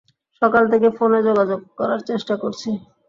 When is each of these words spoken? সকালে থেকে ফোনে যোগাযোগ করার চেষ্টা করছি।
সকালে 0.41 0.67
থেকে 0.73 0.87
ফোনে 0.97 1.19
যোগাযোগ 1.27 1.59
করার 1.79 2.01
চেষ্টা 2.09 2.35
করছি। 2.41 2.69